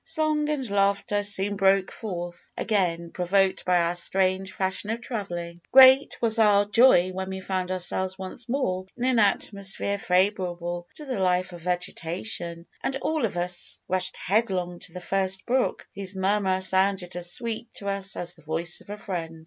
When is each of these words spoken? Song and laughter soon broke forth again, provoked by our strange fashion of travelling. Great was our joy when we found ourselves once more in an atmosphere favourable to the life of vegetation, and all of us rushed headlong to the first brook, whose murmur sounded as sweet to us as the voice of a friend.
Song 0.03 0.49
and 0.49 0.67
laughter 0.71 1.21
soon 1.21 1.55
broke 1.55 1.91
forth 1.91 2.49
again, 2.57 3.11
provoked 3.11 3.63
by 3.65 3.77
our 3.79 3.93
strange 3.93 4.51
fashion 4.51 4.89
of 4.89 4.99
travelling. 4.99 5.61
Great 5.71 6.17
was 6.19 6.39
our 6.39 6.65
joy 6.65 7.11
when 7.11 7.29
we 7.29 7.39
found 7.39 7.69
ourselves 7.69 8.17
once 8.17 8.49
more 8.49 8.87
in 8.97 9.03
an 9.05 9.19
atmosphere 9.19 9.99
favourable 9.99 10.87
to 10.95 11.05
the 11.05 11.19
life 11.19 11.53
of 11.53 11.61
vegetation, 11.61 12.65
and 12.81 12.95
all 12.95 13.25
of 13.25 13.37
us 13.37 13.79
rushed 13.87 14.17
headlong 14.17 14.79
to 14.79 14.91
the 14.91 14.99
first 15.01 15.45
brook, 15.45 15.87
whose 15.93 16.15
murmur 16.15 16.61
sounded 16.61 17.15
as 17.15 17.31
sweet 17.31 17.71
to 17.75 17.87
us 17.87 18.15
as 18.15 18.33
the 18.35 18.41
voice 18.41 18.81
of 18.81 18.89
a 18.89 18.97
friend. 18.97 19.39